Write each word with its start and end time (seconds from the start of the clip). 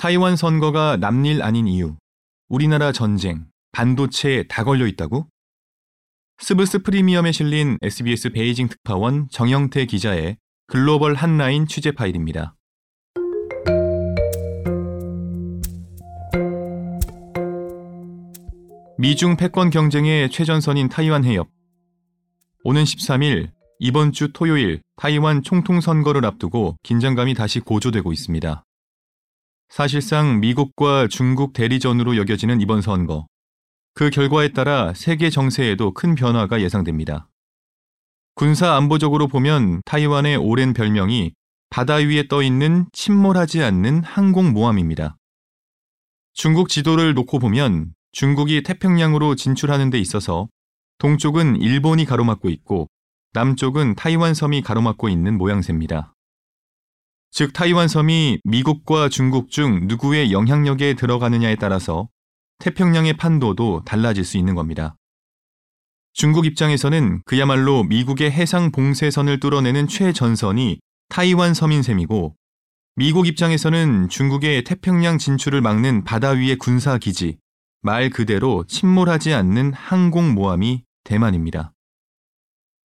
타이완 0.00 0.34
선거가 0.34 0.96
남일 0.96 1.42
아닌 1.42 1.68
이유, 1.68 1.94
우리나라 2.48 2.90
전쟁, 2.90 3.44
반도체에 3.72 4.44
다 4.44 4.64
걸려 4.64 4.86
있다고? 4.86 5.28
스브스 6.38 6.78
프리미엄에 6.84 7.32
실린 7.32 7.76
SBS 7.82 8.30
베이징 8.30 8.68
특파원 8.68 9.28
정영태 9.30 9.84
기자의 9.84 10.38
글로벌 10.68 11.14
핫라인 11.14 11.66
취재 11.66 11.92
파일입니다. 11.92 12.56
미중 18.96 19.36
패권 19.36 19.68
경쟁의 19.68 20.30
최전선인 20.30 20.88
타이완 20.88 21.24
해협. 21.24 21.50
오는 22.64 22.84
13일, 22.84 23.50
이번 23.80 24.12
주 24.12 24.32
토요일 24.32 24.80
타이완 24.96 25.42
총통 25.42 25.82
선거를 25.82 26.24
앞두고 26.24 26.78
긴장감이 26.84 27.34
다시 27.34 27.60
고조되고 27.60 28.14
있습니다. 28.14 28.64
사실상 29.70 30.40
미국과 30.40 31.06
중국 31.06 31.52
대리전으로 31.52 32.16
여겨지는 32.16 32.60
이번 32.60 32.82
선거. 32.82 33.28
그 33.94 34.10
결과에 34.10 34.48
따라 34.48 34.92
세계 34.94 35.30
정세에도 35.30 35.94
큰 35.94 36.16
변화가 36.16 36.60
예상됩니다. 36.60 37.28
군사 38.34 38.74
안보적으로 38.74 39.28
보면 39.28 39.82
타이완의 39.84 40.36
오랜 40.36 40.72
별명이 40.72 41.32
바다 41.70 41.94
위에 41.94 42.26
떠 42.26 42.42
있는 42.42 42.86
침몰하지 42.92 43.62
않는 43.62 44.02
항공모함입니다. 44.02 45.16
중국 46.32 46.68
지도를 46.68 47.14
놓고 47.14 47.38
보면 47.38 47.94
중국이 48.10 48.64
태평양으로 48.64 49.36
진출하는 49.36 49.90
데 49.90 50.00
있어서 50.00 50.48
동쪽은 50.98 51.60
일본이 51.62 52.06
가로막고 52.06 52.48
있고 52.48 52.88
남쪽은 53.34 53.94
타이완 53.94 54.34
섬이 54.34 54.62
가로막고 54.62 55.08
있는 55.08 55.38
모양새입니다. 55.38 56.12
즉 57.32 57.52
타이완 57.52 57.88
섬이 57.88 58.40
미국과 58.44 59.08
중국 59.08 59.50
중 59.50 59.86
누구의 59.86 60.32
영향력에 60.32 60.94
들어가느냐에 60.94 61.56
따라서 61.56 62.08
태평양의 62.58 63.14
판도도 63.14 63.82
달라질 63.84 64.24
수 64.24 64.36
있는 64.36 64.54
겁니다. 64.54 64.96
중국 66.12 66.44
입장에서는 66.44 67.22
그야말로 67.24 67.84
미국의 67.84 68.32
해상 68.32 68.72
봉쇄선을 68.72 69.38
뚫어내는 69.40 69.86
최전선이 69.86 70.80
타이완 71.08 71.54
섬인 71.54 71.82
셈이고 71.82 72.34
미국 72.96 73.28
입장에서는 73.28 74.08
중국의 74.08 74.64
태평양 74.64 75.18
진출을 75.18 75.60
막는 75.60 76.04
바다 76.04 76.30
위의 76.30 76.56
군사 76.56 76.98
기지, 76.98 77.38
말 77.80 78.10
그대로 78.10 78.64
침몰하지 78.66 79.32
않는 79.32 79.72
항공 79.72 80.34
모함이 80.34 80.82
대만입니다. 81.04 81.72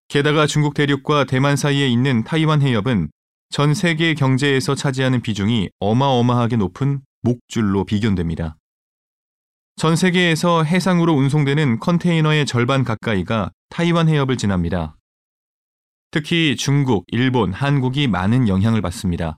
게다가 0.08 0.46
중국 0.46 0.76
대륙과 0.76 1.26
대만 1.26 1.56
사이에 1.56 1.90
있는 1.90 2.24
타이완 2.24 2.62
해협은 2.62 3.10
전 3.50 3.74
세계 3.74 4.14
경제에서 4.14 4.76
차지하는 4.76 5.22
비중이 5.22 5.70
어마어마하게 5.80 6.58
높은 6.58 7.02
목줄로 7.22 7.86
비견됩니다. 7.86 8.58
전 9.78 9.96
세계에서 9.96 10.64
해상으로 10.64 11.14
운송되는 11.14 11.80
컨테이너의 11.80 12.46
절반 12.46 12.84
가까이가 12.84 13.52
타이완 13.70 14.08
해협을 14.08 14.38
지납니다. 14.38 14.96
특히 16.12 16.56
중국, 16.56 17.04
일본, 17.08 17.52
한국이 17.52 18.08
많은 18.08 18.48
영향을 18.48 18.82
받습니다. 18.82 19.38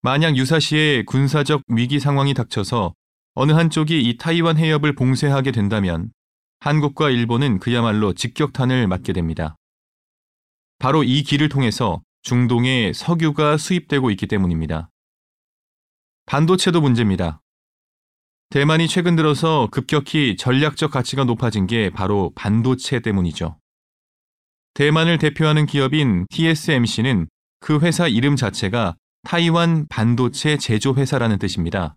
만약 0.00 0.36
유사시에 0.36 1.04
군사적 1.04 1.62
위기 1.68 2.00
상황이 2.00 2.34
닥쳐서 2.34 2.94
어느 3.34 3.52
한쪽이 3.52 4.02
이 4.02 4.16
타이완 4.16 4.58
해협을 4.58 4.94
봉쇄하게 4.94 5.52
된다면 5.52 6.10
한국과 6.58 7.10
일본은 7.10 7.60
그야말로 7.60 8.12
직격탄을 8.12 8.88
맞게 8.88 9.12
됩니다. 9.12 9.56
바로 10.78 11.04
이 11.04 11.22
길을 11.22 11.48
통해서 11.48 12.02
중동에 12.22 12.92
석유가 12.94 13.56
수입되고 13.56 14.10
있기 14.12 14.26
때문입니다. 14.26 14.90
반도체도 16.26 16.80
문제입니다. 16.80 17.42
대만이 18.50 18.86
최근 18.86 19.16
들어서 19.16 19.68
급격히 19.72 20.36
전략적 20.36 20.90
가치가 20.90 21.24
높아진 21.24 21.66
게 21.66 21.90
바로 21.90 22.32
반도체 22.34 23.00
때문이죠. 23.00 23.58
대만을 24.74 25.18
대표하는 25.18 25.66
기업인 25.66 26.26
TSMC는 26.30 27.28
그 27.60 27.80
회사 27.80 28.08
이름 28.08 28.36
자체가 28.36 28.96
타이완 29.24 29.86
반도체 29.88 30.56
제조회사라는 30.56 31.38
뜻입니다. 31.38 31.96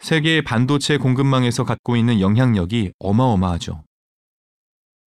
세계 0.00 0.42
반도체 0.42 0.96
공급망에서 0.96 1.64
갖고 1.64 1.96
있는 1.96 2.20
영향력이 2.20 2.92
어마어마하죠. 2.98 3.84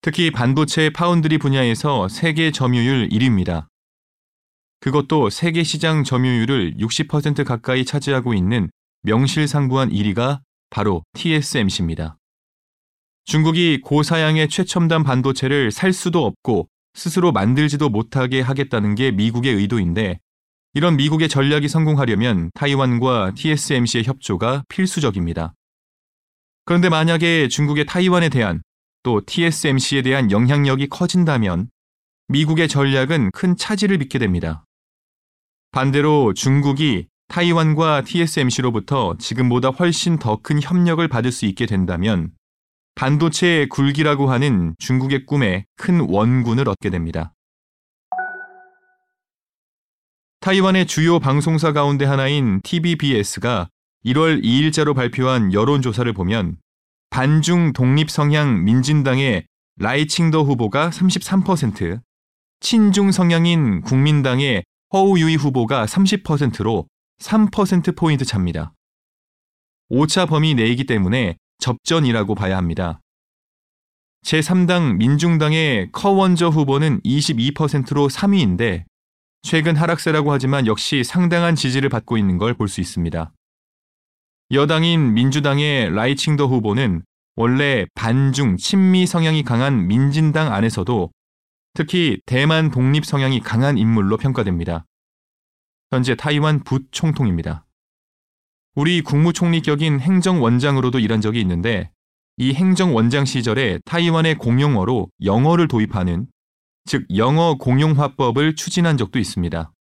특히 0.02 0.32
반도체 0.32 0.90
파운드리 0.90 1.38
분야에서 1.38 2.08
세계 2.08 2.52
점유율 2.52 3.10
1위입니다. 3.10 3.71
그것도 4.82 5.30
세계 5.30 5.64
시장 5.64 6.04
점유율을 6.04 6.78
60% 6.78 7.46
가까이 7.46 7.86
차지하고 7.86 8.34
있는 8.34 8.72
명실상부한 9.04 9.92
1위가 9.92 10.42
바로 10.72 11.04
TSMC입니다. 11.14 12.18
중국이 13.26 13.80
고사양의 13.82 14.50
최첨단 14.50 15.04
반도체를 15.04 15.70
살 15.70 15.94
수도 15.94 16.26
없고 16.26 16.68
스스로 16.96 17.32
만들지도 17.32 17.90
못하게 17.90 18.42
하겠다는 18.42 18.96
게 18.96 19.12
미국의 19.12 19.54
의도인데 19.54 20.20
이런 20.74 20.98
미국의 20.98 21.30
전략이 21.30 21.68
성공하려면 21.68 22.50
타이완과 22.56 23.34
TSMC의 23.36 24.04
협조가 24.06 24.64
필수적입니다. 24.68 25.54
그런데 26.66 26.90
만약에 26.90 27.50
중국의 27.50 27.86
타이완에 27.86 28.30
대한 28.30 28.64
또 29.04 29.22
TSMC에 29.24 30.02
대한 30.02 30.32
영향력이 30.32 30.90
커진다면 30.90 31.70
미국의 32.30 32.68
전략은 32.68 33.30
큰 33.32 33.56
차질을 33.56 34.00
빚게 34.00 34.18
됩니다. 34.18 34.66
반대로 35.72 36.34
중국이 36.34 37.08
타이완과 37.30 38.02
TSMC로부터 38.02 39.16
지금보다 39.18 39.70
훨씬 39.70 40.20
더 40.20 40.36
큰 40.36 40.62
협력을 40.62 41.06
받을 41.08 41.32
수 41.32 41.46
있게 41.46 41.66
된다면 41.66 42.32
반도체의 42.96 43.70
굴기라고 43.70 44.30
하는 44.30 44.76
중국의 44.80 45.26
꿈에 45.26 45.66
큰 45.78 46.02
원군을 46.02 46.68
얻게 46.68 46.90
됩니다. 46.90 47.34
타이완의 50.42 50.88
주요 50.88 51.20
방송사 51.20 51.72
가운데 51.72 52.04
하나인 52.04 52.60
TVBS가 52.64 53.70
1월 54.06 54.44
2일자로 54.44 54.94
발표한 54.94 55.54
여론조사를 55.54 56.12
보면 56.12 56.58
반중 57.12 57.72
독립 57.72 58.12
성향 58.12 58.66
민진당의 58.66 59.46
라이칭더 59.78 60.44
후보가 60.44 60.90
33%, 60.90 62.02
친중 62.60 63.12
성향인 63.12 63.82
국민당의 63.82 64.64
허우유이 64.94 65.36
후보가 65.36 65.86
30%로 65.86 66.88
3%포인트 67.20 68.26
차입니다. 68.26 68.74
5차 69.92 70.28
범위 70.28 70.54
내이기 70.56 70.86
때문에 70.86 71.38
접전이라고 71.60 72.36
봐야 72.36 72.58
합니다. 72.58 73.00
제3당 74.26 74.98
민중당의 74.98 75.92
커원저 75.92 76.50
후보는 76.50 77.02
22%로 77.02 78.08
3위인데 78.08 78.84
최근 79.42 79.76
하락세라고 79.76 80.32
하지만 80.32 80.68
역시 80.68 81.04
상당한 81.04 81.56
지지를 81.56 81.90
받고 81.90 82.18
있는 82.18 82.38
걸 82.38 82.54
볼 82.54 82.68
수 82.68 82.82
있습니다. 82.82 83.32
여당인 84.52 85.14
민주당의 85.14 85.92
라이칭더 85.96 86.46
후보는 86.48 87.04
원래 87.36 87.86
반중 87.96 88.58
친미 88.58 89.08
성향이 89.08 89.44
강한 89.44 89.88
민진당 89.88 90.54
안에서도 90.54 91.10
특히 91.74 92.20
대만 92.26 92.70
독립 92.70 93.06
성향이 93.06 93.40
강한 93.40 93.78
인물로 93.78 94.18
평가됩니다. 94.18 94.86
현재 95.92 96.16
타이완 96.16 96.64
부총통입니다. 96.64 97.66
우리 98.76 99.02
국무총리 99.02 99.62
격인 99.62 100.00
행정원장으로도 100.00 101.00
일한 101.00 101.22
적이 101.22 101.42
있는데 101.42 101.92
이 102.38 102.54
행정원장 102.54 103.26
시절에 103.26 103.80
타이완의 103.86 104.36
공용어로 104.36 105.10
영어를 105.24 105.68
도입하는 105.68 106.28
즉 106.86 107.06
영어 107.16 107.56
공용화법을 107.56 108.56
추진한 108.56 108.98
적도 108.98 109.20
있습니다. 109.20 109.72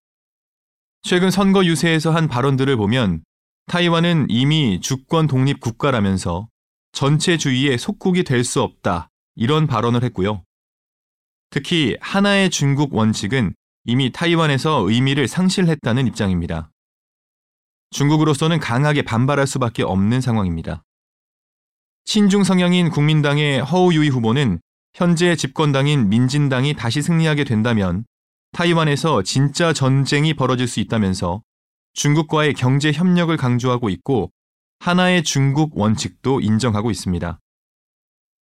최근 1.03 1.31
선거 1.31 1.65
유세에서 1.65 2.11
한 2.11 2.28
발언들을 2.28 2.77
보면 2.77 3.22
타이완은 3.67 4.27
이미 4.28 4.81
주권 4.81 5.27
독립 5.27 5.60
국가라면서 5.60 6.48
전체주의의 6.93 7.78
속국이 7.78 8.25
될 8.25 8.45
수 8.45 8.60
없다 8.63 9.09
이런 9.36 9.66
발언을 9.66 10.03
했고요. 10.04 10.43
특히 11.50 11.97
하나의 12.00 12.48
중국 12.48 12.94
원칙은 12.94 13.54
이미 13.84 14.12
타이완에서 14.12 14.88
의미를 14.88 15.26
상실했다는 15.26 16.06
입장입니다. 16.06 16.70
중국으로서는 17.91 18.60
강하게 18.60 19.02
반발할 19.02 19.48
수밖에 19.48 19.82
없는 19.82 20.20
상황입니다. 20.20 20.84
친중 22.04 22.44
성향인 22.44 22.91
국민당의 22.91 23.62
허우유이 23.62 24.08
후보는 24.10 24.60
현재 24.94 25.34
집권당인 25.34 26.08
민진당이 26.08 26.74
다시 26.74 27.02
승리하게 27.02 27.44
된다면 27.44 28.04
타이완에서 28.52 29.22
진짜 29.22 29.72
전쟁이 29.72 30.34
벌어질 30.34 30.68
수 30.68 30.78
있다면서 30.80 31.42
중국과의 31.94 32.54
경제 32.54 32.92
협력을 32.92 33.36
강조하고 33.36 33.88
있고 33.91 34.30
하나의 34.78 35.24
중국 35.24 35.76
원칙도 35.76 36.41
인정하고 36.41 36.91
있습니다. 36.91 37.41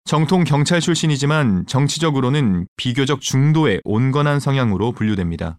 정통 0.07 0.45
경찰 0.45 0.83
출신이지만 0.83 1.65
정치적으로는 1.67 2.67
비교적 2.77 3.23
중도의 3.23 3.81
온건한 3.85 4.39
성향으로 4.39 4.93
분류됩니다. 4.93 5.57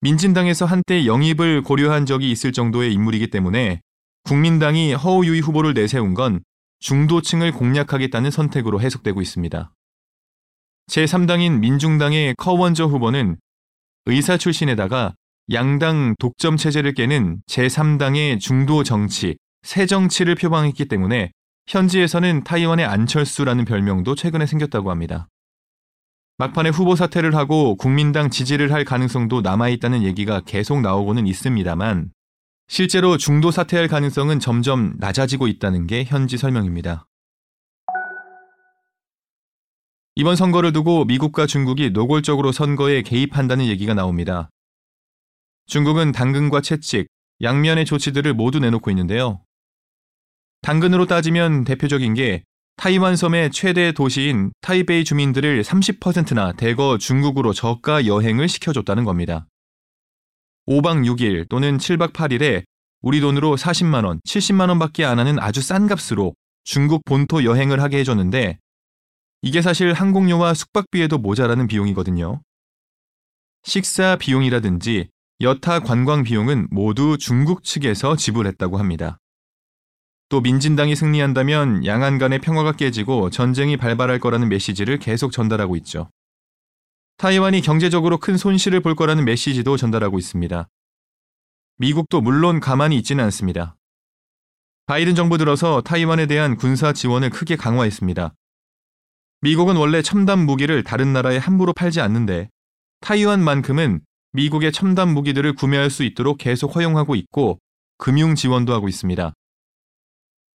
민진당에서 0.00 0.64
한때 0.64 1.06
영입을 1.06 1.62
고려한 1.62 2.06
적이 2.06 2.32
있을 2.32 2.50
정도의 2.50 2.92
인물이기 2.92 3.30
때문에 3.30 3.82
국민당이 4.24 4.94
허우유이 4.94 5.38
후보를 5.40 5.74
내세운 5.74 6.14
건 6.14 6.40
중도층을 6.80 7.52
공략하겠다는 7.52 8.32
선택으로 8.32 8.80
해석되고 8.80 9.22
있습니다. 9.22 9.70
제3당인 10.90 11.60
민중당의 11.60 12.34
커원저 12.36 12.86
후보는 12.86 13.36
의사 14.06 14.38
출신에다가 14.38 15.14
양당 15.52 16.16
독점 16.18 16.56
체제를 16.56 16.94
깨는 16.94 17.42
제3당의 17.46 18.40
중도 18.40 18.82
정치, 18.82 19.36
새 19.62 19.86
정치를 19.86 20.34
표방했기 20.34 20.86
때문에 20.86 21.30
현지에서는 21.66 22.44
타이완의 22.44 22.86
안철수라는 22.86 23.64
별명도 23.64 24.14
최근에 24.14 24.46
생겼다고 24.46 24.90
합니다. 24.90 25.28
막판에 26.38 26.70
후보 26.70 26.96
사퇴를 26.96 27.34
하고 27.34 27.76
국민당 27.76 28.30
지지를 28.30 28.72
할 28.72 28.84
가능성도 28.84 29.42
남아있다는 29.42 30.02
얘기가 30.02 30.40
계속 30.40 30.80
나오고는 30.80 31.26
있습니다만 31.26 32.12
실제로 32.66 33.16
중도 33.16 33.50
사퇴할 33.50 33.88
가능성은 33.88 34.40
점점 34.40 34.94
낮아지고 34.98 35.48
있다는 35.48 35.86
게 35.86 36.04
현지 36.04 36.38
설명입니다. 36.38 37.06
이번 40.16 40.36
선거를 40.36 40.72
두고 40.72 41.04
미국과 41.04 41.46
중국이 41.46 41.90
노골적으로 41.90 42.52
선거에 42.52 43.02
개입한다는 43.02 43.66
얘기가 43.66 43.94
나옵니다. 43.94 44.50
중국은 45.66 46.12
당근과 46.12 46.60
채찍, 46.60 47.08
양면의 47.42 47.84
조치들을 47.84 48.34
모두 48.34 48.58
내놓고 48.60 48.90
있는데요. 48.90 49.42
당근으로 50.62 51.06
따지면 51.06 51.64
대표적인 51.64 52.14
게 52.14 52.44
타이완 52.76 53.16
섬의 53.16 53.50
최대 53.50 53.92
도시인 53.92 54.52
타이베이 54.60 55.04
주민들을 55.04 55.62
30%나 55.62 56.52
대거 56.52 56.98
중국으로 56.98 57.52
저가 57.52 58.06
여행을 58.06 58.48
시켜줬다는 58.48 59.04
겁니다. 59.04 59.46
5박 60.66 61.04
6일 61.06 61.48
또는 61.48 61.78
7박 61.78 62.12
8일에 62.12 62.64
우리 63.02 63.20
돈으로 63.20 63.56
40만원, 63.56 64.22
70만원 64.24 64.78
밖에 64.78 65.04
안 65.04 65.18
하는 65.18 65.38
아주 65.38 65.62
싼 65.62 65.86
값으로 65.86 66.34
중국 66.64 67.02
본토 67.04 67.44
여행을 67.44 67.80
하게 67.82 67.98
해줬는데 67.98 68.58
이게 69.42 69.62
사실 69.62 69.94
항공료와 69.94 70.52
숙박비에도 70.52 71.18
모자라는 71.18 71.66
비용이거든요. 71.66 72.42
식사 73.62 74.16
비용이라든지 74.16 75.08
여타 75.40 75.80
관광 75.80 76.22
비용은 76.22 76.68
모두 76.70 77.16
중국 77.18 77.64
측에서 77.64 78.16
지불했다고 78.16 78.78
합니다. 78.78 79.18
또 80.30 80.40
민진당이 80.40 80.94
승리한다면 80.94 81.84
양안 81.84 82.18
간의 82.18 82.38
평화가 82.38 82.72
깨지고 82.72 83.30
전쟁이 83.30 83.76
발발할 83.76 84.20
거라는 84.20 84.48
메시지를 84.48 84.98
계속 84.98 85.32
전달하고 85.32 85.74
있죠. 85.78 86.08
타이완이 87.16 87.60
경제적으로 87.62 88.16
큰 88.18 88.36
손실을 88.36 88.80
볼 88.80 88.94
거라는 88.94 89.24
메시지도 89.24 89.76
전달하고 89.76 90.20
있습니다. 90.20 90.68
미국도 91.78 92.20
물론 92.20 92.60
가만히 92.60 92.96
있지는 92.98 93.24
않습니다. 93.24 93.76
바이든 94.86 95.16
정부 95.16 95.36
들어서 95.36 95.80
타이완에 95.80 96.26
대한 96.26 96.56
군사 96.56 96.92
지원을 96.92 97.30
크게 97.30 97.56
강화했습니다. 97.56 98.32
미국은 99.40 99.74
원래 99.74 100.00
첨단 100.00 100.38
무기를 100.38 100.84
다른 100.84 101.12
나라에 101.12 101.38
함부로 101.38 101.72
팔지 101.72 102.00
않는데 102.00 102.50
타이완만큼은 103.00 104.00
미국의 104.32 104.70
첨단 104.70 105.12
무기들을 105.12 105.56
구매할 105.56 105.90
수 105.90 106.04
있도록 106.04 106.38
계속 106.38 106.76
허용하고 106.76 107.16
있고 107.16 107.58
금융 107.98 108.36
지원도 108.36 108.72
하고 108.72 108.88
있습니다. 108.88 109.34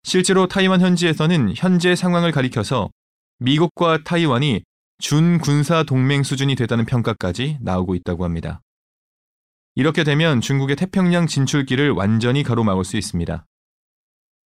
실제로 0.03 0.47
타이완 0.47 0.81
현지에서는 0.81 1.55
현재 1.57 1.95
상황을 1.95 2.33
가리켜서 2.33 2.91
미국과 3.39 4.03
타이완이 4.05 4.63
준군사 4.99 5.85
동맹 5.85 6.23
수준이 6.23 6.55
되다는 6.55 6.85
평가까지 6.85 7.59
나오고 7.61 7.95
있다고 7.95 8.25
합니다. 8.25 8.61
이렇게 9.75 10.05
되면 10.05 10.41
중국의 10.41 10.77
태평양 10.77 11.27
진출길을 11.27 11.91
완전히 11.93 12.43
가로막을 12.43 12.85
수 12.85 12.97
있습니다. 12.97 13.47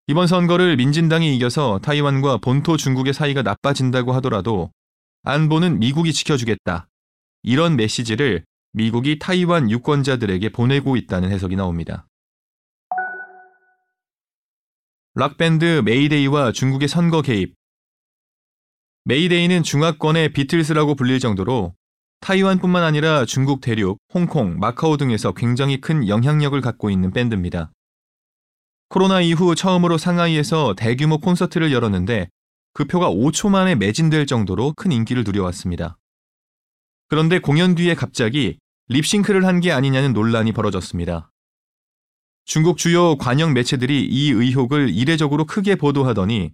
이번 0.08 0.26
선거를 0.26 0.76
민진당이 0.78 1.36
이겨서 1.36 1.80
타이완과 1.84 2.38
본토 2.38 2.78
중국의 2.78 3.14
사이가 3.14 3.44
나빠진다고 3.44 4.12
하더라도 4.14 4.72
안보는 5.24 5.80
미국이 5.80 6.14
지켜주겠다. 6.14 6.88
이런 7.44 7.76
메시지를 7.76 8.44
미국이 8.72 9.20
타이완 9.20 9.70
유권자들에게 9.70 10.50
보내고 10.50 10.96
있다는 10.96 11.32
해석이 11.32 11.56
나옵니다. 11.56 12.08
락밴드 15.20 15.82
메이데이와 15.84 16.54
중국의 16.54 16.88
선거 16.88 17.22
개입. 17.22 17.54
메이데이는 19.04 19.64
중화권의 19.64 20.32
비틀스라고 20.32 20.96
불릴 20.96 21.20
정도로 21.20 21.76
타이완뿐만 22.22 22.84
아니라 22.84 23.26
중국 23.26 23.60
대륙, 23.60 23.98
홍콩, 24.14 24.58
마카오 24.60 24.96
등에서 24.96 25.34
굉장히 25.34 25.82
큰 25.82 26.08
영향력을 26.08 26.62
갖고 26.62 26.90
있는 26.90 27.12
밴드입니다. 27.12 27.70
코로나 28.88 29.20
이후 29.20 29.56
처음으로 29.56 29.98
상하이에서 29.98 30.76
대규모 30.78 31.18
콘서트를 31.18 31.74
열었는데 31.74 32.30
그 32.72 32.86
표가 32.86 33.10
5초 33.10 33.50
만에 33.50 33.76
매진될 33.76 34.26
정도로 34.26 34.72
큰 34.78 34.94
인기를 34.94 35.26
누려왔습니다. 35.26 35.98
그런데 37.10 37.40
공연 37.40 37.76
뒤에 37.76 37.94
갑자기 37.94 38.58
립싱크를 38.88 39.46
한 39.46 39.60
게 39.60 39.74
아니냐는 39.74 40.14
논란이 40.14 40.54
벌어졌습니다. 40.54 41.30
중국 42.50 42.80
주요 42.80 43.16
관영 43.16 43.54
매체들이 43.54 44.08
이 44.10 44.32
의혹을 44.32 44.90
이례적으로 44.90 45.46
크게 45.46 45.76
보도하더니 45.76 46.52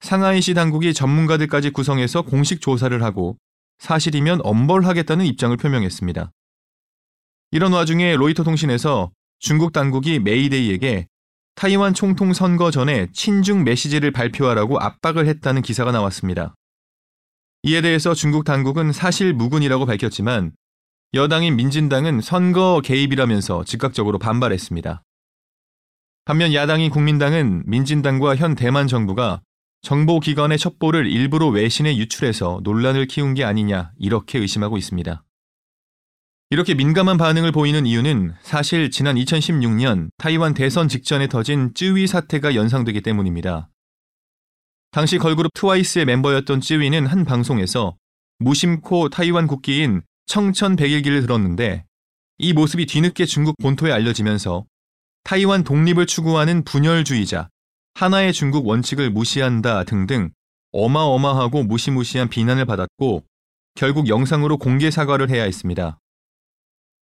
상하이시 0.00 0.52
당국이 0.52 0.92
전문가들까지 0.92 1.70
구성해서 1.70 2.20
공식 2.20 2.60
조사를 2.60 3.02
하고 3.02 3.38
사실이면 3.78 4.40
엄벌하겠다는 4.44 5.24
입장을 5.24 5.56
표명했습니다. 5.56 6.30
이런 7.52 7.72
와중에 7.72 8.16
로이터 8.16 8.44
통신에서 8.44 9.12
중국 9.38 9.72
당국이 9.72 10.18
메이데이에게 10.18 11.06
타이완 11.54 11.94
총통 11.94 12.34
선거 12.34 12.70
전에 12.70 13.06
친중 13.14 13.64
메시지를 13.64 14.10
발표하라고 14.10 14.78
압박을 14.78 15.26
했다는 15.26 15.62
기사가 15.62 15.90
나왔습니다. 15.90 16.54
이에 17.62 17.80
대해서 17.80 18.12
중국 18.12 18.44
당국은 18.44 18.92
사실 18.92 19.32
무근이라고 19.32 19.86
밝혔지만 19.86 20.52
여당인 21.14 21.56
민진당은 21.56 22.20
선거 22.20 22.82
개입이라면서 22.84 23.64
즉각적으로 23.64 24.18
반발했습니다. 24.18 25.02
반면 26.24 26.54
야당인 26.54 26.90
국민당은 26.90 27.64
민진당과 27.66 28.36
현 28.36 28.54
대만 28.54 28.86
정부가 28.86 29.42
정보기관의 29.82 30.58
첩보를 30.58 31.06
일부러 31.06 31.48
외신에 31.48 31.96
유출해서 31.96 32.60
논란을 32.62 33.06
키운 33.06 33.34
게 33.34 33.44
아니냐 33.44 33.92
이렇게 33.98 34.38
의심하고 34.38 34.76
있습니다. 34.76 35.24
이렇게 36.50 36.74
민감한 36.74 37.16
반응을 37.16 37.52
보이는 37.52 37.86
이유는 37.86 38.34
사실 38.42 38.90
지난 38.90 39.16
2016년 39.16 40.10
타이완 40.18 40.52
대선 40.52 40.88
직전에 40.88 41.28
터진 41.28 41.72
쯔위 41.74 42.06
사태가 42.06 42.54
연상되기 42.54 43.00
때문입니다. 43.02 43.70
당시 44.90 45.18
걸그룹 45.18 45.52
트와이스의 45.54 46.04
멤버였던 46.06 46.60
쯔위는 46.60 47.06
한 47.06 47.24
방송에서 47.24 47.96
무심코 48.40 49.10
타이완 49.10 49.46
국기인 49.46 50.02
청천백일기를 50.26 51.22
들었는데 51.22 51.84
이 52.38 52.52
모습이 52.52 52.86
뒤늦게 52.86 53.26
중국 53.26 53.56
본토에 53.62 53.92
알려지면서 53.92 54.64
타이완 55.24 55.64
독립을 55.64 56.06
추구하는 56.06 56.64
분열주의자, 56.64 57.48
하나의 57.94 58.32
중국 58.32 58.66
원칙을 58.66 59.10
무시한다 59.10 59.84
등등 59.84 60.30
어마어마하고 60.72 61.64
무시무시한 61.64 62.28
비난을 62.28 62.64
받았고 62.64 63.24
결국 63.74 64.08
영상으로 64.08 64.56
공개 64.58 64.90
사과를 64.90 65.30
해야 65.30 65.44
했습니다. 65.44 65.98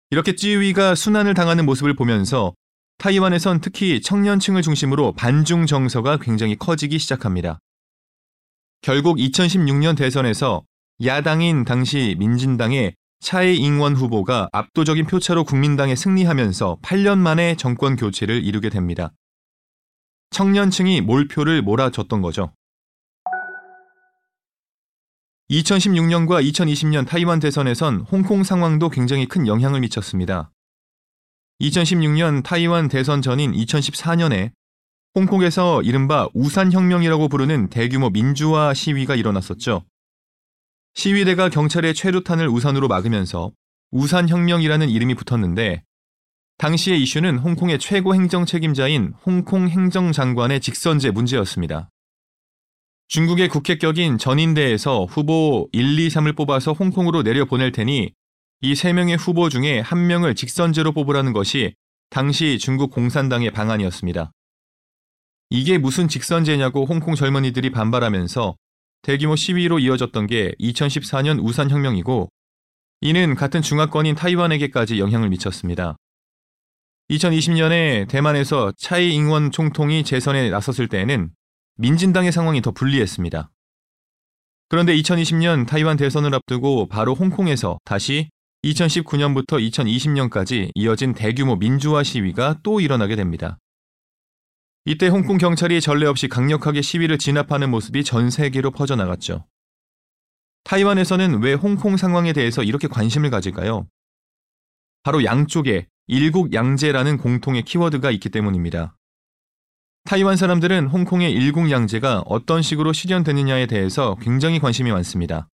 이렇게 0.09 0.36
찌위가 0.36 0.95
순환을 0.95 1.33
당하는 1.33 1.65
모습을 1.65 1.95
보면서 1.95 2.53
타이완에선 2.97 3.62
특히 3.62 4.01
청년층을 4.01 4.62
중심으로 4.62 5.13
반중 5.13 5.65
정서가 5.65 6.17
굉장히 6.17 6.55
커지기 6.55 6.97
시작합니다. 6.97 7.59
결국 8.81 9.17
2016년 9.17 9.97
대선에서 9.97 10.63
야당인 11.03 11.63
당시 11.63 12.15
민진당의 12.17 12.95
차이 13.19 13.57
잉원 13.57 13.95
후보가 13.95 14.50
압도적인 14.51 15.07
표차로 15.07 15.43
국민당에 15.43 15.95
승리하면서 15.95 16.79
8년 16.81 17.17
만에 17.17 17.55
정권 17.55 17.95
교체를 17.95 18.43
이루게 18.43 18.69
됩니다. 18.69 19.13
청년층이 20.31 21.01
몰표를 21.01 21.62
몰아줬던 21.62 22.21
거죠. 22.21 22.53
2016년과 25.50 26.45
2020년 26.45 27.07
타이완 27.07 27.39
대선에선 27.39 28.01
홍콩 28.01 28.43
상황도 28.43 28.89
굉장히 28.89 29.25
큰 29.27 29.47
영향을 29.47 29.79
미쳤습니다. 29.79 30.51
2016년 31.62 32.43
타이완 32.43 32.89
대선 32.89 33.21
전인 33.21 33.53
2014년에 33.53 34.51
홍콩에서 35.15 35.81
이른바 35.81 36.27
우산혁명이라고 36.33 37.29
부르는 37.29 37.69
대규모 37.69 38.09
민주화 38.09 38.74
시위가 38.74 39.15
일어났었죠. 39.15 39.83
시위대가 40.97 41.49
경찰의 41.49 41.93
최루탄을 41.93 42.49
우산으로 42.49 42.87
막으면서 42.87 43.51
우산혁명이라는 43.91 44.89
이름이 44.89 45.13
붙었는데 45.13 45.83
당시의 46.57 47.03
이슈는 47.03 47.37
홍콩의 47.37 47.77
최고 47.77 48.15
행정 48.15 48.47
책임자인 48.47 49.13
홍콩 49.23 49.69
행정장관의 49.69 50.59
직선제 50.59 51.11
문제였습니다. 51.11 51.91
중국의 53.09 53.47
국회격인 53.49 54.17
전인대에서 54.17 55.05
후보 55.05 55.69
1, 55.71 55.99
2, 55.99 56.07
3을 56.07 56.35
뽑아서 56.35 56.73
홍콩으로 56.73 57.21
내려보낼 57.21 57.71
테니 57.71 58.11
이세 58.61 58.91
명의 58.91 59.17
후보 59.17 59.49
중에 59.49 59.79
한 59.81 60.07
명을 60.07 60.33
직선제로 60.33 60.93
뽑으라는 60.93 61.31
것이 61.31 61.75
당시 62.09 62.57
중국 62.57 62.89
공산당의 62.89 63.51
방안이었습니다. 63.51 64.31
이게 65.51 65.77
무슨 65.77 66.07
직선제냐고 66.07 66.85
홍콩 66.85 67.13
젊은이들이 67.13 67.69
반발하면서 67.69 68.55
대규모 69.01 69.35
시위로 69.35 69.79
이어졌던 69.79 70.27
게 70.27 70.53
2014년 70.59 71.43
우산혁명이고 71.43 72.29
이는 73.01 73.35
같은 73.35 73.61
중화권인 73.61 74.15
타이완에게까지 74.15 74.99
영향을 74.99 75.29
미쳤습니다. 75.29 75.97
2020년에 77.09 78.07
대만에서 78.07 78.73
차이 78.77 79.13
잉원 79.13 79.51
총통이 79.51 80.03
재선에 80.03 80.49
나섰을 80.49 80.87
때에는 80.87 81.29
민진당의 81.77 82.31
상황이 82.31 82.61
더 82.61 82.71
불리했습니다. 82.71 83.49
그런데 84.69 84.95
2020년 84.97 85.65
타이완 85.65 85.95
대선을 85.95 86.35
앞두고 86.35 86.87
바로 86.87 87.13
홍콩에서 87.13 87.77
다시 87.85 88.29
2019년부터 88.65 89.53
2020년까지 89.71 90.71
이어진 90.75 91.13
대규모 91.13 91.55
민주화 91.55 92.03
시위가 92.03 92.59
또 92.63 92.81
일어나게 92.81 93.15
됩니다. 93.15 93.57
이때 94.89 95.10
홍콩 95.10 95.38
경찰이 95.38 95.82
전례 95.82 96.06
없이 96.06 96.29
강력하게 96.29 96.82
시위를 96.82 97.17
진압하는 97.17 97.70
모습이 97.72 98.06
전 98.06 98.29
세계로 98.29 98.72
퍼져나갔죠. 98.72 99.46
타이완에서는 100.63 101.44
왜 101.44 101.56
홍콩 101.56 101.98
상황에 101.98 102.32
대해서 102.32 102.63
이렇게 102.63 102.88
관심을 102.88 103.29
가질까요? 103.29 103.86
바로 105.03 105.25
양쪽에 105.25 105.89
일국양제라는 106.08 107.17
공통의 107.17 107.63
키워드가 107.63 108.12
있기 108.12 108.29
때문입니다. 108.29 108.96
타이완 110.06 110.38
사람들은 110.38 110.88
홍콩의 110.88 111.34
일국양제가 111.34 112.24
어떤 112.25 112.62
식으로 112.62 112.94
실현되느냐에 112.94 113.65
대해서 113.65 114.15
굉장히 114.22 114.58
관심이 114.58 114.89
많습니다. 114.94 115.50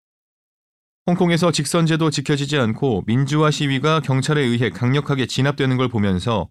홍콩에서 1.06 1.52
직선제도 1.52 2.10
지켜지지 2.10 2.58
않고 2.58 3.04
민주화 3.06 3.52
시위가 3.52 4.00
경찰에 4.00 4.40
의해 4.40 4.70
강력하게 4.70 5.26
진압되는 5.26 5.76
걸 5.76 5.86
보면서 5.86 6.48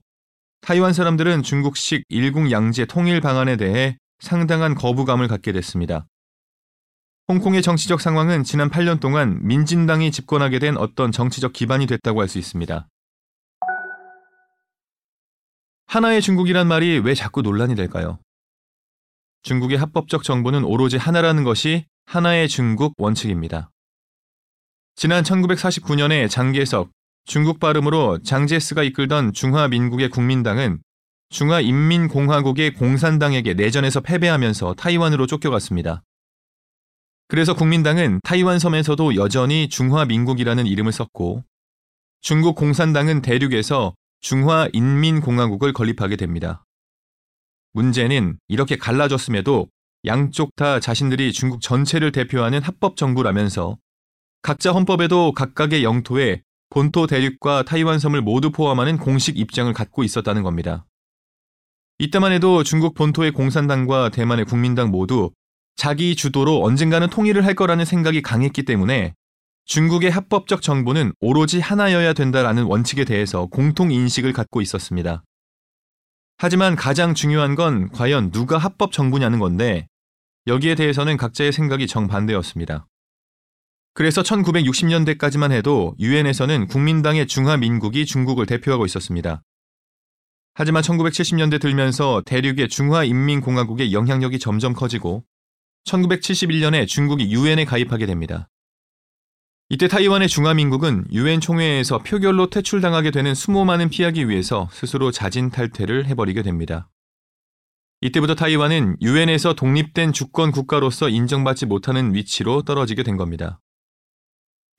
타이완 0.61 0.93
사람들은 0.93 1.43
중국식 1.43 2.03
일국양제 2.09 2.85
통일 2.85 3.21
방안에 3.21 3.55
대해 3.55 3.97
상당한 4.19 4.75
거부감을 4.75 5.27
갖게 5.27 5.51
됐습니다. 5.51 6.05
홍콩의 7.27 7.61
정치적 7.61 8.01
상황은 8.01 8.43
지난 8.43 8.69
8년 8.69 8.99
동안 8.99 9.39
민진당이 9.45 10.11
집권하게 10.11 10.59
된 10.59 10.77
어떤 10.77 11.11
정치적 11.11 11.53
기반이 11.53 11.85
됐다고 11.87 12.21
할 12.21 12.27
수 12.27 12.39
있습니다. 12.39 12.87
하나의 15.87 16.21
중국이란 16.21 16.67
말이 16.67 16.99
왜 16.99 17.15
자꾸 17.15 17.41
논란이 17.41 17.75
될까요? 17.75 18.19
중국의 19.41 19.77
합법적 19.77 20.23
정부는 20.23 20.63
오로지 20.63 20.97
하나라는 20.97 21.43
것이 21.43 21.85
하나의 22.05 22.47
중국 22.47 22.93
원칙입니다. 22.97 23.71
지난 24.95 25.23
1949년에 25.23 26.29
장계석, 26.29 26.91
중국 27.29 27.59
발음으로 27.59 28.17
장제스가 28.23 28.81
이끌던 28.81 29.33
중화민국의 29.33 30.09
국민당은 30.09 30.81
중화인민공화국의 31.29 32.73
공산당에게 32.73 33.53
내전에서 33.53 33.99
패배하면서 33.99 34.73
타이완으로 34.73 35.27
쫓겨갔습니다. 35.27 36.01
그래서 37.27 37.53
국민당은 37.53 38.19
타이완 38.23 38.57
섬에서도 38.57 39.15
여전히 39.15 39.69
중화민국이라는 39.69 40.65
이름을 40.65 40.91
썼고 40.91 41.43
중국 42.21 42.55
공산당은 42.55 43.21
대륙에서 43.21 43.93
중화인민공화국을 44.21 45.71
건립하게 45.71 46.15
됩니다. 46.15 46.65
문제는 47.73 48.39
이렇게 48.47 48.75
갈라졌음에도 48.75 49.67
양쪽 50.05 50.55
다 50.55 50.79
자신들이 50.79 51.31
중국 51.33 51.61
전체를 51.61 52.11
대표하는 52.11 52.63
합법 52.63 52.97
정부라면서 52.97 53.77
각자 54.41 54.71
헌법에도 54.71 55.33
각각의 55.33 55.83
영토에 55.83 56.41
본토 56.69 57.07
대륙과 57.07 57.63
타이완 57.63 57.99
섬을 57.99 58.21
모두 58.21 58.51
포함하는 58.51 58.97
공식 58.97 59.37
입장을 59.37 59.71
갖고 59.73 60.03
있었다는 60.03 60.43
겁니다. 60.43 60.85
이때만 61.97 62.31
해도 62.31 62.63
중국 62.63 62.93
본토의 62.93 63.31
공산당과 63.31 64.09
대만의 64.09 64.45
국민당 64.45 64.91
모두 64.91 65.31
자기 65.75 66.15
주도로 66.15 66.63
언젠가는 66.63 67.09
통일을 67.09 67.45
할 67.45 67.55
거라는 67.55 67.85
생각이 67.85 68.21
강했기 68.21 68.63
때문에 68.63 69.15
중국의 69.65 70.11
합법적 70.11 70.61
정부는 70.61 71.13
오로지 71.19 71.59
하나여야 71.59 72.13
된다라는 72.13 72.63
원칙에 72.63 73.03
대해서 73.03 73.45
공통 73.47 73.91
인식을 73.91 74.33
갖고 74.33 74.61
있었습니다. 74.61 75.23
하지만 76.37 76.75
가장 76.75 77.13
중요한 77.13 77.55
건 77.55 77.89
과연 77.91 78.31
누가 78.31 78.57
합법 78.57 78.91
정부냐는 78.91 79.39
건데 79.39 79.87
여기에 80.47 80.75
대해서는 80.75 81.17
각자의 81.17 81.51
생각이 81.51 81.85
정반대였습니다. 81.85 82.87
그래서 83.99 84.21
1960년대까지만 84.23 85.51
해도 85.51 85.93
유엔에서는 85.99 86.67
국민당의 86.67 87.27
중화민국이 87.27 88.05
중국을 88.05 88.45
대표하고 88.45 88.85
있었습니다. 88.85 89.43
하지만 90.53 90.81
1970년대 90.83 91.59
들면서 91.59 92.23
대륙의 92.25 92.69
중화인민공화국의 92.69 93.91
영향력이 93.91 94.39
점점 94.39 94.71
커지고 94.71 95.25
1971년에 95.83 96.87
중국이 96.87 97.29
유엔에 97.29 97.65
가입하게 97.65 98.05
됩니다. 98.05 98.47
이때 99.67 99.89
타이완의 99.89 100.29
중화민국은 100.29 101.07
유엔 101.11 101.41
총회에서 101.41 101.97
표결로 101.97 102.49
퇴출당하게 102.49 103.11
되는 103.11 103.35
수모만은 103.35 103.89
피하기 103.89 104.29
위해서 104.29 104.69
스스로 104.71 105.11
자진 105.11 105.49
탈퇴를 105.49 106.05
해버리게 106.05 106.41
됩니다. 106.41 106.89
이때부터 107.99 108.35
타이완은 108.35 108.95
유엔에서 109.01 109.55
독립된 109.55 110.13
주권 110.13 110.53
국가로서 110.53 111.09
인정받지 111.09 111.65
못하는 111.65 112.13
위치로 112.13 112.61
떨어지게 112.61 113.03
된 113.03 113.17
겁니다. 113.17 113.59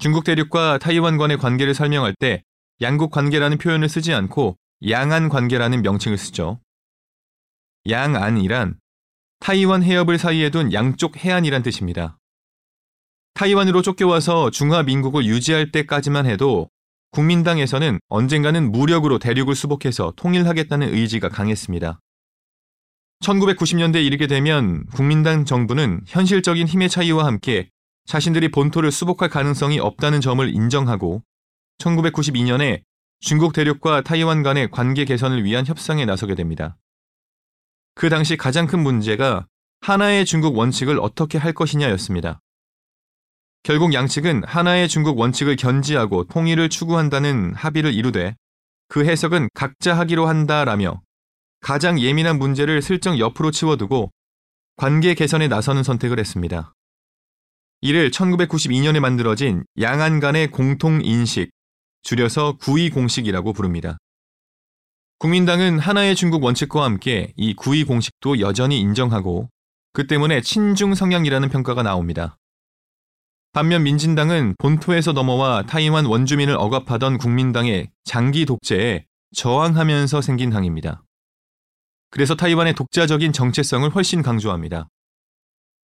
중국 0.01 0.25
대륙과 0.25 0.79
타이완 0.79 1.19
간의 1.19 1.37
관계를 1.37 1.75
설명할 1.75 2.15
때 2.19 2.43
양국 2.81 3.11
관계라는 3.11 3.59
표현을 3.59 3.91
쓰지 3.91 4.15
않고 4.15 4.57
양안 4.89 5.29
관계라는 5.29 5.83
명칭을 5.83 6.17
쓰죠. 6.17 6.59
양안이란 7.87 8.79
타이완 9.41 9.83
해협을 9.83 10.17
사이에 10.17 10.49
둔 10.49 10.73
양쪽 10.73 11.19
해안이란 11.19 11.63
뜻입니다. 11.63 12.19
타이완으로 13.35 13.83
쫓겨와서 13.83 14.51
중화민국을 14.51 15.27
유지할 15.27 15.71
때까지만 15.71 16.25
해도 16.25 16.71
국민당에서는 17.11 17.99
언젠가는 18.09 18.73
무력으로 18.73 19.19
대륙을 19.19 19.55
수복해서 19.55 20.15
통일하겠다는 20.17 20.95
의지가 20.95 21.29
강했습니다. 21.29 22.01
1990년대에 23.23 24.03
이르게 24.03 24.27
되면 24.27 24.87
국민당 24.95 25.45
정부는 25.45 26.01
현실적인 26.07 26.67
힘의 26.67 26.89
차이와 26.89 27.27
함께 27.27 27.69
자신들이 28.11 28.51
본토를 28.51 28.91
수복할 28.91 29.29
가능성이 29.29 29.79
없다는 29.79 30.21
점을 30.21 30.45
인정하고 30.53 31.23
1992년에 31.79 32.83
중국 33.21 33.53
대륙과 33.53 34.01
타이완 34.01 34.43
간의 34.43 34.73
관계 34.73 35.05
개선을 35.05 35.45
위한 35.45 35.65
협상에 35.65 36.05
나서게 36.07 36.35
됩니다. 36.35 36.77
그 37.95 38.09
당시 38.09 38.37
가장 38.37 38.67
큰 38.67 38.81
문제가 38.81 39.47
하나의 39.83 40.27
중국 40.27 40.59
원칙을 40.59 40.99
어떻게 40.99 41.39
할 41.39 41.53
것이냐였습니다. 41.53 42.41
결국 43.63 43.95
양측은 43.95 44.43
하나의 44.43 44.89
중국 44.89 45.17
원칙을 45.17 45.55
견지하고 45.55 46.25
통일을 46.25 46.69
추구한다는 46.69 47.55
합의를 47.55 47.95
이루되 47.95 48.35
그 48.89 49.05
해석은 49.05 49.51
각자 49.55 49.97
하기로 49.97 50.27
한다라며 50.27 51.01
가장 51.61 52.01
예민한 52.01 52.41
문제를 52.41 52.83
슬쩍 52.83 53.21
옆으로 53.21 53.53
치워두고 53.53 54.11
관계 54.77 55.15
개선에 55.15 55.47
나서는 55.47 55.85
선택을 55.85 56.19
했습니다. 56.19 56.75
이를 57.83 58.11
1992년에 58.11 59.01
만들어진 59.01 59.65
양안 59.81 60.21
간의 60.21 60.51
공통인식, 60.51 61.51
줄여서 62.03 62.59
구의공식이라고 62.59 63.53
부릅니다. 63.53 63.97
국민당은 65.19 65.79
하나의 65.79 66.17
중국 66.17 66.45
원칙과 66.45 66.85
함께 66.85 67.33
이 67.37 67.55
구의공식도 67.55 68.41
여전히 68.41 68.81
인정하고 68.81 69.49
그 69.93 70.07
때문에 70.07 70.41
친중 70.41 70.95
성향이라는 70.95 71.49
평가가 71.49 71.83
나옵니다. 71.83 72.37
반면 73.53 73.83
민진당은 73.83 74.55
본토에서 74.59 75.13
넘어와 75.13 75.67
타이완 75.67 76.07
원주민을 76.07 76.55
억압하던 76.57 77.19
국민당의 77.19 77.91
장기 78.05 78.47
독재에 78.47 79.07
저항하면서 79.35 80.21
생긴 80.21 80.51
당입니다. 80.51 81.03
그래서 82.11 82.35
타이완의 82.35 82.75
독자적인 82.75 83.33
정체성을 83.33 83.89
훨씬 83.91 84.23
강조합니다. 84.23 84.89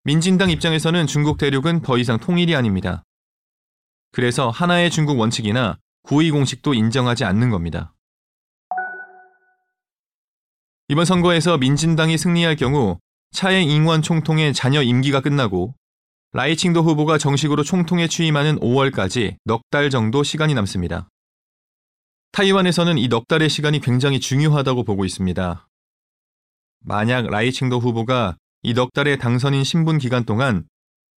민진당 0.04 0.50
입장에서는 0.50 1.06
중국 1.06 1.38
대륙은 1.38 1.82
더 1.82 1.96
이상 1.96 2.18
통일이 2.18 2.56
아닙니다. 2.56 3.04
그래서 4.10 4.50
하나의 4.50 4.90
중국 4.90 5.18
원칙이나 5.18 5.78
구의 6.02 6.30
공식도 6.30 6.74
인정하지 6.74 7.24
않는 7.24 7.50
겁니다. 7.50 7.94
이번 10.88 11.04
선거에서 11.04 11.56
민진당이 11.56 12.18
승리할 12.18 12.56
경우 12.56 12.98
차의 13.30 13.64
잉원 13.66 14.02
총통의 14.02 14.52
자녀 14.52 14.82
임기가 14.82 15.20
끝나고 15.20 15.74
라이칭도 16.32 16.82
후보가 16.82 17.18
정식으로 17.18 17.62
총통에 17.62 18.08
취임하는 18.08 18.58
5월까지 18.58 19.36
넉 19.44 19.62
달 19.70 19.88
정도 19.90 20.22
시간이 20.22 20.54
남습니다. 20.54 21.08
타이완에서는 22.32 22.98
이 22.98 23.08
넉 23.08 23.28
달의 23.28 23.48
시간이 23.48 23.80
굉장히 23.80 24.18
중요하다고 24.18 24.84
보고 24.84 25.04
있습니다. 25.04 25.68
만약 26.80 27.26
라이칭도 27.26 27.78
후보가 27.78 28.36
이 28.64 28.74
넉 28.74 28.92
달의 28.92 29.18
당선인 29.18 29.64
신분 29.64 29.98
기간 29.98 30.24
동안 30.24 30.68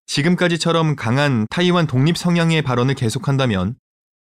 지금까지처럼 0.06 0.96
강한 0.96 1.46
타이완 1.50 1.86
독립 1.86 2.16
성향의 2.16 2.62
발언을 2.62 2.94
계속한다면 2.94 3.76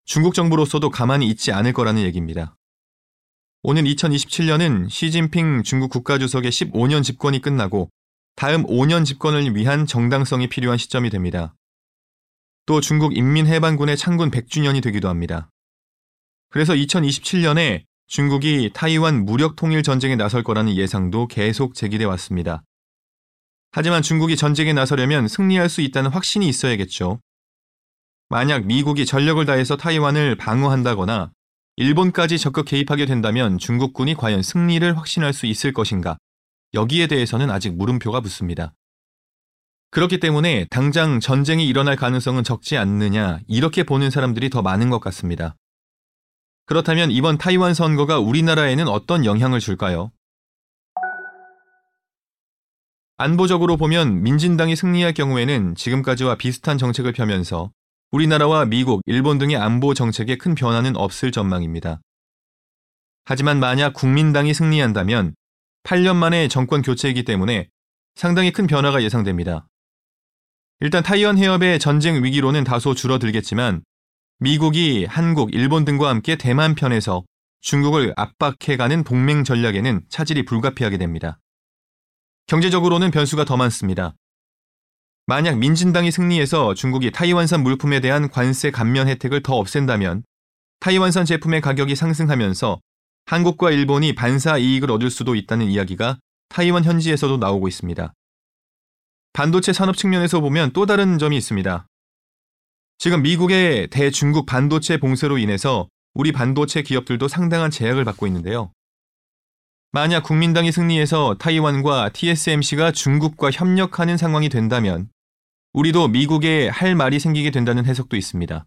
중국 0.05 0.33
정부로서도 0.33 0.89
가만히 0.89 1.27
있지 1.27 1.51
않을 1.51 1.71
거라는 1.71 2.01
얘기입니다. 2.01 2.55
오는 3.61 3.83
2027년은 3.83 4.89
시진핑 4.89 5.61
중국 5.61 5.91
국가주석의 5.91 6.51
15년 6.51 7.03
집권이 7.03 7.41
끝나고 7.41 7.91
다음 8.35 8.63
5년 8.63 9.05
집권을 9.05 9.55
위한 9.55 9.85
정당성이 9.85 10.47
필요한 10.47 10.79
시점이 10.79 11.11
됩니다. 11.11 11.53
또 12.65 12.81
중국 12.81 13.15
인민해방군의 13.15 13.97
창군 13.97 14.31
100주년이 14.31 14.81
되기도 14.81 15.09
합니다. 15.09 15.47
그래서 16.49 16.73
2027년에 16.73 17.83
중국이 18.07 18.71
타이완 18.73 19.25
무력 19.25 19.55
통일 19.55 19.83
전쟁에 19.83 20.15
나설 20.15 20.43
거라는 20.43 20.75
예상도 20.75 21.27
계속 21.27 21.75
제기돼 21.75 22.05
왔습니다. 22.05 22.63
하지만 23.71 24.01
중국이 24.01 24.35
전쟁에 24.35 24.73
나서려면 24.73 25.27
승리할 25.27 25.69
수 25.69 25.81
있다는 25.81 26.11
확신이 26.11 26.47
있어야겠죠. 26.47 27.19
만약 28.29 28.65
미국이 28.65 29.05
전력을 29.05 29.43
다해서 29.45 29.77
타이완을 29.77 30.35
방어한다거나 30.35 31.31
일본까지 31.77 32.37
적극 32.37 32.65
개입하게 32.65 33.05
된다면 33.05 33.57
중국군이 33.57 34.13
과연 34.15 34.43
승리를 34.43 34.97
확신할 34.97 35.33
수 35.33 35.45
있을 35.45 35.73
것인가? 35.73 36.17
여기에 36.73 37.07
대해서는 37.07 37.49
아직 37.49 37.75
물음표가 37.75 38.21
붙습니다. 38.21 38.73
그렇기 39.89 40.19
때문에 40.19 40.67
당장 40.69 41.19
전쟁이 41.19 41.67
일어날 41.67 41.95
가능성은 41.95 42.43
적지 42.43 42.77
않느냐, 42.77 43.39
이렇게 43.47 43.83
보는 43.83 44.09
사람들이 44.09 44.49
더 44.49 44.61
많은 44.61 44.89
것 44.89 44.99
같습니다. 44.99 45.55
그렇다면 46.65 47.11
이번 47.11 47.37
타이완 47.37 47.73
선거가 47.73 48.19
우리나라에는 48.19 48.87
어떤 48.87 49.25
영향을 49.25 49.59
줄까요? 49.59 50.11
안보적으로 53.21 53.77
보면 53.77 54.23
민진당이 54.23 54.75
승리할 54.75 55.13
경우에는 55.13 55.75
지금까지와 55.75 56.35
비슷한 56.35 56.79
정책을 56.79 57.13
펴면서 57.13 57.71
우리나라와 58.11 58.65
미국, 58.65 59.01
일본 59.05 59.37
등의 59.37 59.57
안보 59.57 59.93
정책에 59.93 60.37
큰 60.37 60.55
변화는 60.55 60.97
없을 60.97 61.31
전망입니다. 61.31 62.01
하지만 63.23 63.59
만약 63.59 63.93
국민당이 63.93 64.53
승리한다면 64.53 65.35
8년 65.83 66.15
만에 66.15 66.47
정권 66.47 66.81
교체이기 66.81 67.23
때문에 67.23 67.69
상당히 68.15 68.51
큰 68.51 68.65
변화가 68.65 69.03
예상됩니다. 69.03 69.67
일단 70.79 71.03
타이완 71.03 71.37
해협의 71.37 71.77
전쟁 71.79 72.23
위기로는 72.23 72.63
다소 72.63 72.95
줄어들겠지만 72.95 73.83
미국이 74.39 75.05
한국, 75.05 75.53
일본 75.53 75.85
등과 75.85 76.09
함께 76.09 76.35
대만 76.35 76.73
편에서 76.73 77.23
중국을 77.61 78.13
압박해가는 78.17 79.03
동맹 79.03 79.43
전략에는 79.43 80.01
차질이 80.09 80.43
불가피하게 80.43 80.97
됩니다. 80.97 81.40
경제적으로는 82.47 83.11
변수가 83.11 83.45
더 83.45 83.57
많습니다. 83.57 84.15
만약 85.27 85.57
민진당이 85.57 86.11
승리해서 86.11 86.73
중국이 86.73 87.11
타이완산 87.11 87.63
물품에 87.63 87.99
대한 88.01 88.29
관세 88.29 88.71
감면 88.71 89.07
혜택을 89.07 89.41
더 89.43 89.55
없앤다면 89.55 90.23
타이완산 90.79 91.25
제품의 91.25 91.61
가격이 91.61 91.95
상승하면서 91.95 92.79
한국과 93.25 93.71
일본이 93.71 94.13
반사 94.15 94.57
이익을 94.57 94.91
얻을 94.91 95.09
수도 95.09 95.35
있다는 95.35 95.67
이야기가 95.67 96.17
타이완 96.49 96.83
현지에서도 96.83 97.37
나오고 97.37 97.67
있습니다. 97.67 98.13
반도체 99.33 99.71
산업 99.71 99.95
측면에서 99.95 100.41
보면 100.41 100.71
또 100.73 100.85
다른 100.85 101.17
점이 101.17 101.37
있습니다. 101.37 101.85
지금 102.97 103.21
미국의 103.21 103.87
대중국 103.89 104.45
반도체 104.45 104.97
봉쇄로 104.97 105.37
인해서 105.37 105.87
우리 106.13 106.31
반도체 106.31 106.81
기업들도 106.81 107.27
상당한 107.27 107.71
제약을 107.71 108.03
받고 108.03 108.27
있는데요. 108.27 108.73
만약 109.93 110.23
국민당이 110.23 110.71
승리해서 110.71 111.35
타이완과 111.37 112.11
TSMC가 112.13 112.93
중국과 112.93 113.51
협력하는 113.51 114.15
상황이 114.15 114.47
된다면 114.47 115.09
우리도 115.73 116.07
미국에 116.07 116.69
할 116.69 116.95
말이 116.95 117.19
생기게 117.19 117.51
된다는 117.51 117.85
해석도 117.85 118.15
있습니다. 118.15 118.65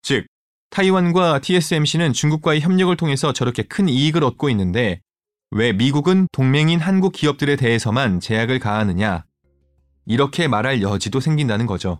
즉, 0.00 0.26
타이완과 0.70 1.40
TSMC는 1.40 2.14
중국과의 2.14 2.62
협력을 2.62 2.96
통해서 2.96 3.34
저렇게 3.34 3.62
큰 3.62 3.86
이익을 3.86 4.24
얻고 4.24 4.48
있는데 4.48 5.00
왜 5.50 5.74
미국은 5.74 6.26
동맹인 6.32 6.80
한국 6.80 7.12
기업들에 7.12 7.56
대해서만 7.56 8.20
제약을 8.20 8.60
가하느냐? 8.60 9.24
이렇게 10.06 10.48
말할 10.48 10.80
여지도 10.80 11.20
생긴다는 11.20 11.66
거죠. 11.66 11.98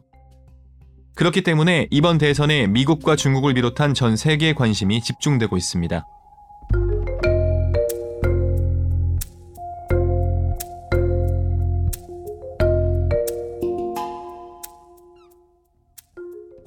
그렇기 1.14 1.42
때문에 1.42 1.88
이번 1.90 2.16
대선에 2.16 2.68
미국과 2.68 3.16
중국을 3.16 3.53
비롯한 3.53 3.92
전 3.92 4.16
세계의 4.16 4.55
관심이 4.55 5.03
집중되고 5.03 5.59
있습니다. 5.59 6.07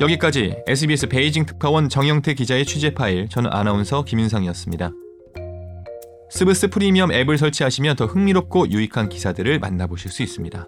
여기까지 0.02 0.56
SBS 0.68 1.08
베이징 1.08 1.46
특파원 1.46 1.88
정영태 1.88 2.34
기자의 2.34 2.66
취재 2.66 2.92
파일, 2.92 3.30
저는 3.30 3.54
아나운서 3.54 4.04
김윤상이었습니다. 4.04 4.92
스브스 6.32 6.70
프리미엄 6.70 7.12
앱을 7.12 7.38
설치하시면 7.38 7.98
더 7.98 8.08
흥미롭고 8.08 8.72
유익한 8.72 9.10
기사들을 9.10 9.60
만나보실 9.60 10.10
수 10.10 10.24
있습니다. 10.24 10.68